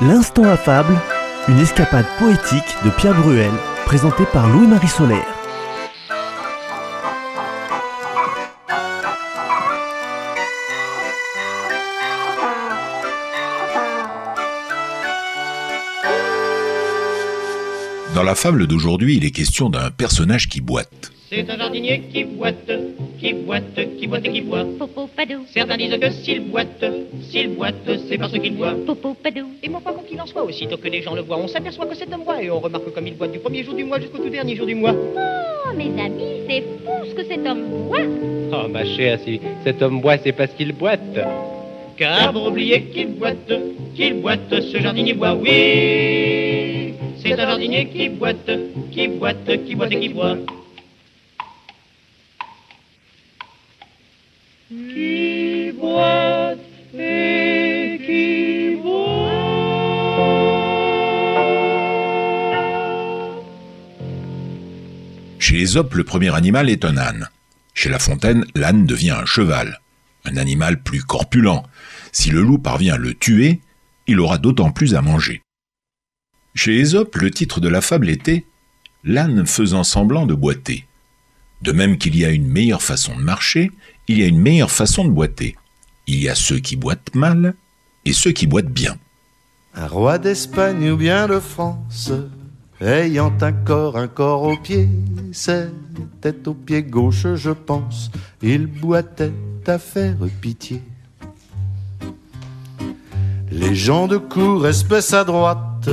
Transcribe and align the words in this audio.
L'instant 0.00 0.44
affable, 0.44 0.96
une 1.48 1.58
escapade 1.58 2.06
poétique 2.20 2.76
de 2.84 2.90
Pierre 2.90 3.20
Bruel, 3.20 3.50
présentée 3.84 4.26
par 4.32 4.48
Louis-Marie 4.48 4.86
Solaire. 4.86 5.26
Dans 18.14 18.22
la 18.22 18.36
fable 18.36 18.68
d'aujourd'hui, 18.68 19.16
il 19.16 19.24
est 19.24 19.32
question 19.32 19.68
d'un 19.68 19.90
personnage 19.90 20.48
qui 20.48 20.60
boite. 20.60 21.10
C'est 21.30 21.44
un 21.50 21.58
jardinier 21.58 22.00
qui 22.10 22.24
boite, 22.24 22.72
qui 23.20 23.34
boite, 23.34 23.78
qui 23.98 24.06
boite 24.06 24.24
et 24.24 24.32
qui 24.32 24.40
boit. 24.40 24.64
Popo 24.78 25.06
padou, 25.14 25.44
Certains 25.52 25.76
disent 25.76 25.98
que 26.00 26.10
s'il 26.10 26.40
boite, 26.40 26.82
s'il 27.28 27.48
boite, 27.50 27.74
c'est 28.08 28.16
parce 28.16 28.32
qu'il 28.32 28.56
boit. 28.56 28.74
popo 28.86 29.12
padou. 29.12 29.44
Et 29.62 29.68
moi, 29.68 29.82
quoi 29.84 29.92
qu'il 30.08 30.18
en 30.18 30.24
soit, 30.24 30.42
aussitôt 30.42 30.78
que 30.78 30.88
les 30.88 31.02
gens 31.02 31.14
le 31.14 31.20
voient, 31.20 31.36
on 31.36 31.46
s'aperçoit 31.46 31.84
que 31.84 31.94
c'est 31.94 32.10
un 32.10 32.16
bois 32.18 32.42
et 32.42 32.50
on 32.50 32.60
remarque 32.60 32.90
comme 32.94 33.06
il 33.06 33.14
boite 33.14 33.32
du 33.32 33.40
premier 33.40 33.62
jour 33.62 33.74
du 33.74 33.84
mois 33.84 34.00
jusqu'au 34.00 34.16
tout 34.16 34.30
dernier 34.30 34.56
jour 34.56 34.64
du 34.64 34.74
mois. 34.74 34.94
Oh, 34.94 35.76
mes 35.76 35.90
amis, 36.00 36.48
c'est 36.48 36.62
fou 36.62 37.04
ce 37.06 37.14
que 37.14 37.24
cet 37.26 37.46
homme 37.46 37.88
boit. 37.88 38.06
Oh 38.50 38.66
ma 38.68 38.86
chère, 38.86 39.18
si 39.22 39.38
cet 39.64 39.82
homme 39.82 40.00
boit, 40.00 40.16
c'est 40.16 40.32
parce 40.32 40.54
qu'il 40.54 40.72
boite. 40.72 41.18
Car 41.98 42.32
pour 42.32 42.46
oublier 42.46 42.84
qu'il 42.84 43.08
boite, 43.08 43.52
qu'il 43.94 44.14
boite, 44.22 44.48
ce 44.48 44.78
jardinier 44.78 45.12
boit, 45.12 45.34
oui. 45.34 46.94
C'est 47.18 47.34
un 47.34 47.36
jardinier 47.36 47.84
qui 47.86 48.08
boite, 48.08 48.50
qui 48.90 49.08
boite, 49.08 49.64
qui 49.66 49.74
boite 49.74 49.92
et 49.92 50.00
qui 50.00 50.08
boit. 50.08 50.38
Chez 54.70 54.76
Ésope, 65.62 65.94
le 65.94 66.04
premier 66.04 66.34
animal 66.34 66.68
est 66.68 66.84
un 66.84 66.98
âne. 66.98 67.30
Chez 67.72 67.88
La 67.88 67.98
Fontaine, 67.98 68.44
l'âne 68.54 68.84
devient 68.84 69.12
un 69.12 69.24
cheval, 69.24 69.80
un 70.26 70.36
animal 70.36 70.82
plus 70.82 71.02
corpulent. 71.02 71.62
Si 72.12 72.28
le 72.28 72.42
loup 72.42 72.58
parvient 72.58 72.96
à 72.96 72.98
le 72.98 73.14
tuer, 73.14 73.62
il 74.06 74.20
aura 74.20 74.36
d'autant 74.36 74.70
plus 74.70 74.94
à 74.94 75.00
manger. 75.00 75.40
Chez 76.54 76.76
Ésope, 76.76 77.16
le 77.16 77.30
titre 77.30 77.60
de 77.60 77.68
la 77.68 77.80
fable 77.80 78.10
était 78.10 78.44
L'âne 79.02 79.46
faisant 79.46 79.82
semblant 79.82 80.26
de 80.26 80.34
boiter. 80.34 80.87
De 81.62 81.72
même 81.72 81.98
qu'il 81.98 82.16
y 82.16 82.24
a 82.24 82.30
une 82.30 82.46
meilleure 82.46 82.82
façon 82.82 83.16
de 83.16 83.22
marcher, 83.22 83.70
il 84.06 84.18
y 84.18 84.22
a 84.22 84.26
une 84.26 84.38
meilleure 84.38 84.70
façon 84.70 85.04
de 85.04 85.10
boiter. 85.10 85.56
Il 86.06 86.22
y 86.22 86.28
a 86.28 86.34
ceux 86.34 86.58
qui 86.58 86.76
boitent 86.76 87.14
mal 87.14 87.54
et 88.04 88.12
ceux 88.12 88.32
qui 88.32 88.46
boitent 88.46 88.72
bien. 88.72 88.96
Un 89.74 89.86
roi 89.86 90.18
d'Espagne 90.18 90.90
ou 90.90 90.96
bien 90.96 91.26
de 91.28 91.38
France, 91.38 92.10
ayant 92.80 93.32
un 93.40 93.52
corps, 93.52 93.96
un 93.96 94.08
corps 94.08 94.42
au 94.42 94.56
pied, 94.56 94.88
c'était 95.32 96.48
au 96.48 96.54
pied 96.54 96.82
gauche, 96.82 97.26
je 97.34 97.50
pense, 97.50 98.10
il 98.42 98.66
boitait 98.66 99.32
à 99.66 99.78
faire 99.78 100.16
pitié. 100.40 100.80
Les 103.50 103.74
gens 103.74 104.06
de 104.06 104.16
cour, 104.16 104.66
espèce 104.66 105.12
à 105.12 105.24
droite, 105.24 105.90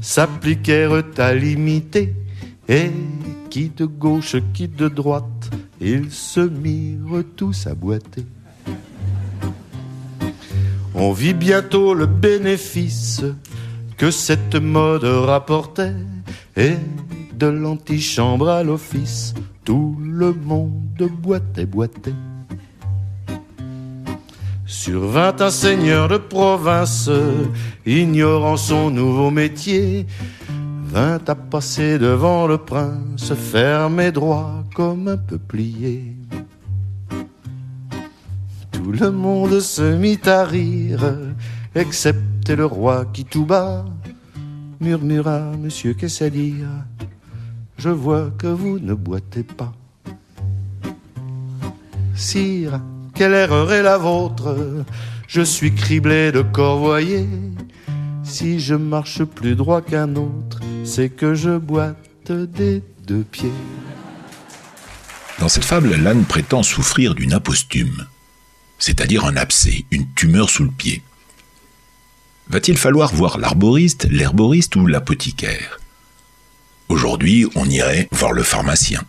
s'appliquèrent 0.00 1.02
à 1.16 1.34
l'imiter, 1.34 2.14
et 2.68 2.90
qui 3.50 3.70
de 3.70 3.86
gauche, 3.86 4.36
qui 4.52 4.68
de 4.68 4.88
droite, 4.88 5.50
ils 5.80 6.10
se 6.10 6.40
mirent 6.40 7.24
tous 7.36 7.66
à 7.66 7.74
boiter. 7.74 8.26
On 10.94 11.12
vit 11.12 11.34
bientôt 11.34 11.94
le 11.94 12.06
bénéfice 12.06 13.22
que 13.96 14.10
cette 14.10 14.56
mode 14.56 15.04
rapportait, 15.04 15.94
et 16.56 16.74
de 17.34 17.46
l'antichambre 17.46 18.48
à 18.48 18.62
l'office, 18.62 19.34
tout 19.64 19.96
le 20.02 20.32
monde 20.32 21.08
boitait, 21.22 21.66
boitait. 21.66 22.14
Survint 24.66 25.36
un 25.40 25.50
seigneur 25.50 26.08
de 26.08 26.18
province, 26.18 27.10
ignorant 27.86 28.56
son 28.56 28.90
nouveau 28.90 29.30
métier, 29.30 30.06
vint 30.88 31.20
à 31.26 31.34
passer 31.34 31.98
devant 31.98 32.46
le 32.46 32.58
prince, 32.58 33.34
ferme 33.34 34.00
et 34.00 34.12
droit 34.12 34.64
comme 34.74 35.08
un 35.08 35.16
peuplier. 35.16 36.16
Tout 38.72 38.92
le 38.92 39.10
monde 39.10 39.60
se 39.60 39.82
mit 39.96 40.20
à 40.26 40.44
rire, 40.44 41.14
excepté 41.74 42.56
le 42.56 42.64
roi 42.64 43.04
qui 43.12 43.24
tout 43.24 43.44
bas 43.44 43.84
murmura 44.80 45.52
Monsieur, 45.60 45.94
dire? 45.94 46.68
Je 47.76 47.90
vois 47.90 48.30
que 48.38 48.46
vous 48.46 48.78
ne 48.78 48.94
boitez 48.94 49.42
pas. 49.42 49.72
Sire, 52.14 52.80
quelle 53.14 53.34
erreur 53.34 53.72
est 53.72 53.82
la 53.82 53.98
vôtre? 53.98 54.56
Je 55.28 55.42
suis 55.42 55.74
criblé 55.74 56.32
de 56.32 56.42
corvoyer. 56.42 57.28
Si 58.24 58.58
je 58.58 58.74
marche 58.74 59.24
plus 59.24 59.54
droit 59.54 59.80
qu'un 59.80 60.16
autre, 60.16 60.60
c'est 60.88 61.10
que 61.10 61.34
je 61.34 61.58
boite 61.58 62.32
des 62.32 62.82
deux 63.06 63.22
pieds. 63.22 63.52
Dans 65.38 65.48
cette 65.48 65.64
fable, 65.64 65.94
l'âne 65.94 66.24
prétend 66.24 66.62
souffrir 66.62 67.14
d'une 67.14 67.34
apostume, 67.34 68.06
c'est-à-dire 68.78 69.24
un 69.26 69.36
abcès, 69.36 69.84
une 69.90 70.12
tumeur 70.14 70.48
sous 70.48 70.64
le 70.64 70.70
pied. 70.70 71.02
Va-t-il 72.48 72.78
falloir 72.78 73.14
voir 73.14 73.38
l'arboriste, 73.38 74.08
l'herboriste 74.10 74.76
ou 74.76 74.86
l'apothicaire? 74.86 75.78
Aujourd'hui, 76.88 77.46
on 77.54 77.68
irait 77.68 78.08
voir 78.10 78.32
le 78.32 78.42
pharmacien. 78.42 79.04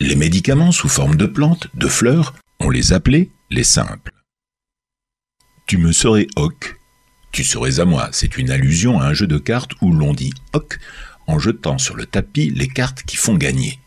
Les 0.00 0.16
médicaments 0.16 0.72
sous 0.72 0.88
forme 0.88 1.16
de 1.16 1.26
plantes, 1.26 1.68
de 1.74 1.88
fleurs, 1.88 2.34
on 2.60 2.68
les 2.68 2.92
appelait 2.92 3.30
les 3.50 3.64
simples. 3.64 4.12
Tu 5.66 5.78
me 5.78 5.92
serais 5.92 6.26
hoc, 6.36 6.76
tu 7.32 7.44
serais 7.44 7.80
à 7.80 7.86
moi, 7.86 8.10
c'est 8.12 8.36
une 8.36 8.50
allusion 8.50 9.00
à 9.00 9.06
un 9.06 9.14
jeu 9.14 9.26
de 9.26 9.38
cartes 9.38 9.72
où 9.80 9.92
l'on 9.92 10.12
dit 10.12 10.34
hoc 10.52 10.78
en 11.26 11.38
jetant 11.38 11.78
sur 11.78 11.96
le 11.96 12.04
tapis 12.04 12.50
les 12.50 12.68
cartes 12.68 13.02
qui 13.04 13.16
font 13.16 13.34
gagner. 13.34 13.78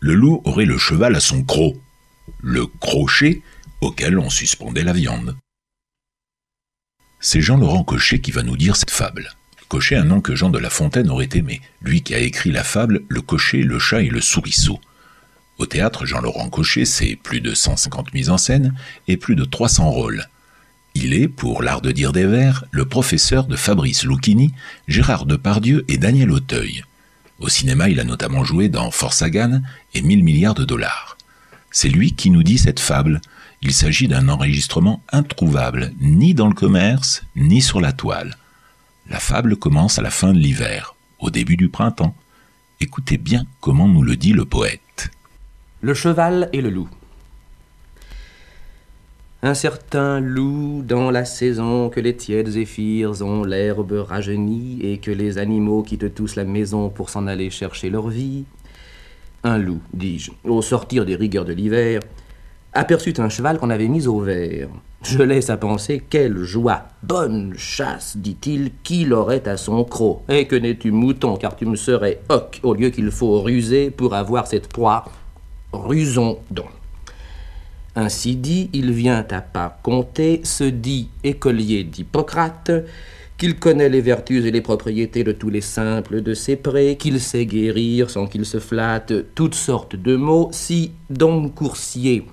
Le 0.00 0.14
loup 0.14 0.42
aurait 0.44 0.64
le 0.64 0.78
cheval 0.78 1.14
à 1.14 1.20
son 1.20 1.44
croc, 1.44 1.76
le 2.40 2.66
crochet 2.66 3.42
auquel 3.80 4.18
on 4.18 4.30
suspendait 4.30 4.82
la 4.82 4.92
viande. 4.92 5.36
C'est 7.20 7.40
Jean-Laurent 7.40 7.84
Cochet 7.84 8.20
qui 8.20 8.30
va 8.30 8.42
nous 8.42 8.56
dire 8.56 8.76
cette 8.76 8.90
fable. 8.90 9.30
Cochet, 9.68 9.96
un 9.96 10.04
nom 10.04 10.20
que 10.20 10.34
Jean 10.34 10.50
de 10.50 10.58
La 10.58 10.70
Fontaine 10.70 11.10
aurait 11.10 11.28
aimé, 11.34 11.60
lui 11.82 12.02
qui 12.02 12.14
a 12.14 12.18
écrit 12.18 12.52
la 12.52 12.62
fable 12.62 13.02
Le 13.08 13.20
cocher, 13.20 13.62
le 13.62 13.78
chat 13.78 14.02
et 14.02 14.10
le 14.10 14.20
souriceau. 14.20 14.80
Au 15.58 15.66
théâtre, 15.66 16.04
Jean-Laurent 16.04 16.50
Cochet, 16.50 16.84
c'est 16.84 17.16
plus 17.16 17.40
de 17.40 17.54
150 17.54 18.12
mises 18.12 18.30
en 18.30 18.38
scène 18.38 18.74
et 19.08 19.16
plus 19.16 19.34
de 19.34 19.44
300 19.44 19.90
rôles. 19.90 20.28
Il 20.98 21.12
est, 21.12 21.28
pour 21.28 21.62
l'art 21.62 21.82
de 21.82 21.92
dire 21.92 22.14
des 22.14 22.24
vers, 22.24 22.64
le 22.70 22.86
professeur 22.86 23.44
de 23.44 23.54
Fabrice 23.54 24.04
Lucchini, 24.04 24.54
Gérard 24.88 25.26
Depardieu 25.26 25.84
et 25.88 25.98
Daniel 25.98 26.30
Auteuil. 26.30 26.84
Au 27.38 27.50
cinéma, 27.50 27.90
il 27.90 28.00
a 28.00 28.04
notamment 28.04 28.44
joué 28.44 28.70
dans 28.70 28.90
Force 28.90 29.18
Sagan 29.18 29.60
et 29.92 30.00
1000 30.00 30.24
milliards 30.24 30.54
de 30.54 30.64
dollars. 30.64 31.18
C'est 31.70 31.90
lui 31.90 32.14
qui 32.14 32.30
nous 32.30 32.42
dit 32.42 32.56
cette 32.56 32.80
fable. 32.80 33.20
Il 33.60 33.74
s'agit 33.74 34.08
d'un 34.08 34.30
enregistrement 34.30 35.02
introuvable, 35.12 35.92
ni 36.00 36.32
dans 36.32 36.48
le 36.48 36.54
commerce, 36.54 37.24
ni 37.36 37.60
sur 37.60 37.82
la 37.82 37.92
toile. 37.92 38.34
La 39.10 39.18
fable 39.18 39.56
commence 39.56 39.98
à 39.98 40.02
la 40.02 40.10
fin 40.10 40.32
de 40.32 40.38
l'hiver, 40.38 40.94
au 41.18 41.28
début 41.28 41.58
du 41.58 41.68
printemps. 41.68 42.16
Écoutez 42.80 43.18
bien 43.18 43.44
comment 43.60 43.86
nous 43.86 44.02
le 44.02 44.16
dit 44.16 44.32
le 44.32 44.46
poète. 44.46 45.10
Le 45.82 45.92
cheval 45.92 46.48
et 46.54 46.62
le 46.62 46.70
loup. 46.70 46.88
Un 49.42 49.52
certain 49.52 50.18
loup 50.18 50.82
dans 50.82 51.10
la 51.10 51.26
saison 51.26 51.90
que 51.90 52.00
les 52.00 52.16
tièdes 52.16 52.48
zéphyrs 52.48 53.22
ont 53.22 53.44
l'herbe 53.44 53.92
rajeunie 53.92 54.78
et 54.82 54.98
que 54.98 55.10
les 55.10 55.36
animaux 55.36 55.82
quittent 55.82 56.14
tous 56.14 56.36
la 56.36 56.44
maison 56.44 56.88
pour 56.88 57.10
s'en 57.10 57.26
aller 57.26 57.50
chercher 57.50 57.90
leur 57.90 58.08
vie. 58.08 58.44
Un 59.44 59.58
loup, 59.58 59.80
dis-je, 59.92 60.32
au 60.44 60.62
sortir 60.62 61.04
des 61.04 61.16
rigueurs 61.16 61.44
de 61.44 61.52
l'hiver, 61.52 62.00
aperçut 62.72 63.14
un 63.18 63.28
cheval 63.28 63.58
qu'on 63.58 63.70
avait 63.70 63.88
mis 63.88 64.06
au 64.06 64.20
vert. 64.20 64.68
Je 65.02 65.22
laisse 65.22 65.50
à 65.50 65.58
penser 65.58 66.02
quelle 66.08 66.38
joie, 66.38 66.84
bonne 67.02 67.54
chasse, 67.56 68.16
dit-il, 68.16 68.72
qu'il 68.82 69.12
aurait 69.12 69.46
à 69.46 69.58
son 69.58 69.84
croc. 69.84 70.22
Et 70.30 70.46
que 70.46 70.56
n'es-tu 70.56 70.90
mouton, 70.90 71.36
car 71.36 71.56
tu 71.56 71.66
me 71.66 71.76
serais 71.76 72.20
hoc, 72.30 72.58
au 72.62 72.72
lieu 72.72 72.88
qu'il 72.88 73.10
faut 73.10 73.40
ruser 73.42 73.90
pour 73.90 74.14
avoir 74.14 74.46
cette 74.46 74.68
proie. 74.68 75.04
Rusons 75.72 76.38
donc. 76.50 76.75
Ainsi 77.96 78.36
dit, 78.36 78.68
il 78.74 78.92
vient 78.92 79.24
à 79.30 79.40
pas 79.40 79.80
compter, 79.82 80.42
se 80.44 80.64
dit 80.64 81.08
écolier 81.24 81.82
d'Hippocrate, 81.82 82.70
qu'il 83.38 83.58
connaît 83.58 83.88
les 83.88 84.02
vertus 84.02 84.44
et 84.44 84.50
les 84.50 84.60
propriétés 84.60 85.24
de 85.24 85.32
tous 85.32 85.48
les 85.48 85.62
simples 85.62 86.20
de 86.22 86.34
ses 86.34 86.56
prés, 86.56 86.96
qu'il 86.98 87.20
sait 87.20 87.46
guérir 87.46 88.10
sans 88.10 88.26
qu'il 88.26 88.44
se 88.44 88.60
flatte 88.60 89.34
toutes 89.34 89.54
sortes 89.54 89.96
de 89.96 90.14
maux, 90.14 90.50
si 90.52 90.92
donc 91.08 91.54
coursier 91.54 92.26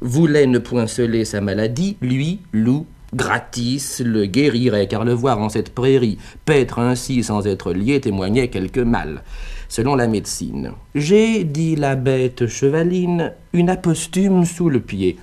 voulait 0.00 0.46
ne 0.46 0.58
point 0.58 0.86
celer 0.86 1.24
sa 1.24 1.40
maladie, 1.40 1.96
lui, 2.02 2.40
loup, 2.52 2.86
Gratis 3.14 4.02
le 4.04 4.26
guérirait, 4.26 4.88
car 4.88 5.04
le 5.04 5.12
voir 5.12 5.38
en 5.38 5.48
cette 5.48 5.74
prairie, 5.74 6.18
paître 6.44 6.80
ainsi 6.80 7.22
sans 7.22 7.46
être 7.46 7.72
lié, 7.72 8.00
témoignait 8.00 8.48
quelque 8.48 8.80
mal. 8.80 9.22
Selon 9.68 9.94
la 9.94 10.06
médecine, 10.06 10.72
j'ai, 10.94 11.44
dit 11.44 11.76
la 11.76 11.96
bête 11.96 12.46
chevaline, 12.46 13.32
une 13.52 13.70
apostume 13.70 14.44
sous 14.44 14.68
le 14.68 14.80
pied. 14.80 15.18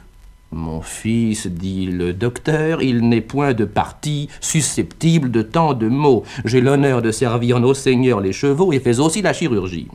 Mon 0.54 0.82
fils, 0.82 1.48
dit 1.48 1.88
le 1.88 2.14
docteur, 2.14 2.82
il 2.84 3.10
n'est 3.10 3.22
point 3.22 3.54
de 3.54 3.66
parti 3.66 4.30
susceptible 4.40 5.32
de 5.32 5.42
tant 5.42 5.74
de 5.74 5.88
mots. 5.88 6.24
J'ai 6.46 6.62
l'honneur 6.62 7.02
de 7.02 7.12
servir 7.12 7.60
nos 7.60 7.74
seigneurs 7.74 8.22
les 8.22 8.34
chevaux 8.34 8.72
et 8.72 8.80
fais 8.80 9.00
aussi 9.00 9.22
la 9.22 9.34
chirurgie. 9.34 9.88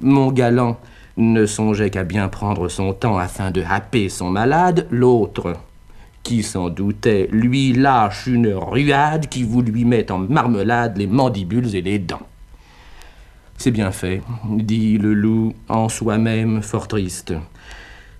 Mon 0.00 0.30
galant 0.30 0.78
ne 1.16 1.46
songeait 1.46 1.90
qu'à 1.90 2.04
bien 2.04 2.28
prendre 2.28 2.68
son 2.68 2.92
temps 2.92 3.16
afin 3.16 3.50
de 3.50 3.62
happer 3.62 4.08
son 4.08 4.28
malade, 4.28 4.86
l'autre, 4.90 5.54
qui 6.22 6.42
s'en 6.42 6.68
doutait, 6.68 7.28
lui 7.32 7.72
lâche 7.72 8.26
une 8.26 8.52
ruade 8.54 9.28
qui 9.28 9.42
vous 9.42 9.62
lui 9.62 9.84
met 9.84 10.10
en 10.10 10.18
marmelade 10.18 10.96
les 10.96 11.06
mandibules 11.06 11.74
et 11.74 11.82
les 11.82 11.98
dents. 11.98 12.26
C'est 13.58 13.70
bien 13.70 13.92
fait, 13.92 14.22
dit 14.44 14.98
le 14.98 15.14
loup 15.14 15.54
en 15.68 15.88
soi-même 15.88 16.62
fort 16.62 16.88
triste. 16.88 17.34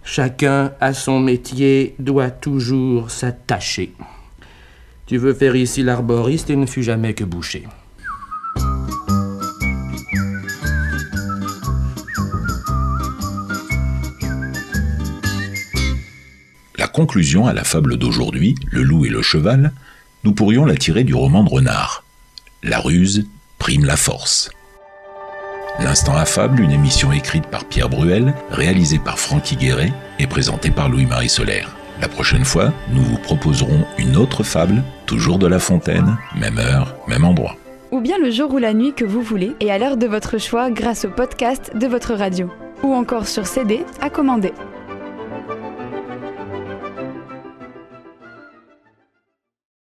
Chacun 0.05 0.73
à 0.81 0.95
son 0.95 1.21
métier 1.21 1.95
doit 1.99 2.31
toujours 2.31 3.11
s'attacher. 3.11 3.93
Tu 5.07 5.17
veux 5.17 5.35
faire 5.35 5.57
ici 5.57 5.83
l'arboriste 5.83 6.51
et 6.51 6.57
ne 6.57 6.67
fut 6.67 6.83
jamais 6.83 7.15
que 7.15 7.25
boucher. 7.25 7.65
Conclusion 16.93 17.47
à 17.47 17.53
la 17.53 17.65
fable 17.65 17.97
d'aujourd'hui, 17.97 18.55
Le 18.71 18.83
loup 18.83 19.05
et 19.05 19.09
le 19.09 19.23
cheval, 19.23 19.73
nous 20.25 20.33
pourrions 20.33 20.65
la 20.65 20.77
tirer 20.77 21.03
du 21.03 21.15
roman 21.15 21.43
de 21.43 21.51
Renard. 21.51 22.05
La 22.63 22.79
ruse 22.79 23.27
prime 23.59 23.85
la 23.85 23.97
force. 23.97 24.51
L'instant 25.81 26.15
à 26.17 26.27
fable, 26.27 26.61
une 26.61 26.71
émission 26.71 27.13
écrite 27.13 27.47
par 27.47 27.65
Pierre 27.65 27.89
Bruel, 27.89 28.35
réalisée 28.51 28.99
par 28.99 29.19
Francky 29.19 29.57
Guéret 29.57 29.93
et 30.19 30.27
présentée 30.27 30.71
par 30.71 30.89
Louis-Marie 30.89 31.29
Solaire. 31.29 31.75
La 32.01 32.09
prochaine 32.09 32.45
fois, 32.45 32.73
nous 32.93 33.03
vous 33.03 33.19
proposerons 33.19 33.85
une 33.99 34.17
autre 34.17 34.43
fable, 34.43 34.83
toujours 35.07 35.39
de 35.39 35.47
La 35.47 35.59
Fontaine, 35.59 36.17
même 36.37 36.59
heure, 36.59 36.97
même 37.07 37.25
endroit. 37.25 37.57
Ou 37.91 38.01
bien 38.01 38.19
le 38.19 38.31
jour 38.31 38.53
ou 38.53 38.59
la 38.59 38.75
nuit 38.75 38.95
que 38.95 39.05
vous 39.05 39.23
voulez 39.23 39.55
et 39.61 39.71
à 39.71 39.79
l'heure 39.79 39.97
de 39.97 40.07
votre 40.07 40.39
choix 40.39 40.71
grâce 40.71 41.05
au 41.05 41.11
podcast 41.11 41.73
de 41.77 41.87
votre 41.87 42.15
radio. 42.15 42.51
Ou 42.83 42.93
encore 42.95 43.29
sur 43.29 43.47
CD 43.47 43.85
à 44.01 44.11
commander. 44.11 44.53